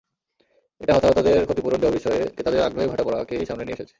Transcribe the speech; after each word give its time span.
এটা 0.81 0.93
হতাহতদের 0.93 1.45
ক্ষতিপূরণ 1.45 1.79
দেওয়া 1.79 1.97
বিষয়ে 1.97 2.21
ক্রেতাদের 2.27 2.61
আগ্রহে 2.61 2.87
ভাটা 2.87 3.03
পড়াকেই 3.03 3.43
সামনে 3.45 3.63
নিয়ে 3.63 3.73
এসেছে। 3.73 3.89